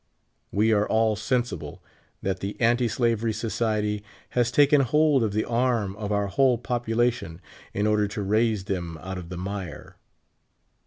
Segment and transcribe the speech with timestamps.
[0.51, 1.83] We are all sensible
[2.23, 7.39] that the Anti Slavery Society* has taken hold of the arm of our whole population,
[7.71, 9.97] in order to raise them out of the mire.